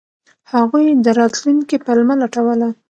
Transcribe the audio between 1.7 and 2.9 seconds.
پلمه لټوله.